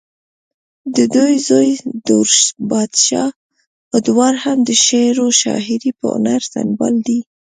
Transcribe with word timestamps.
ددوي 0.95 1.35
زوے 1.47 1.71
دور 2.07 2.29
بادشاه 2.69 3.29
ادوار 3.97 4.33
هم 4.43 4.57
د 4.67 4.69
شعرو 4.85 5.27
شاعرۍ 5.41 5.91
پۀ 5.99 6.07
هنر 6.15 6.41
سنبال 6.53 6.95
دے 7.07 7.19